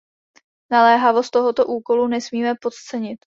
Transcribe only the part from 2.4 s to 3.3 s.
podcenit.